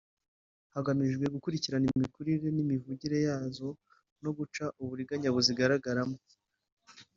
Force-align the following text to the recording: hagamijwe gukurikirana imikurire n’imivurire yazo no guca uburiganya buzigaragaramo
hagamijwe 0.73 1.25
gukurikirana 1.35 1.87
imikurire 1.93 2.47
n’imivurire 2.55 3.17
yazo 3.27 3.69
no 4.23 4.31
guca 4.37 4.63
uburiganya 4.81 5.29
buzigaragaramo 5.35 6.17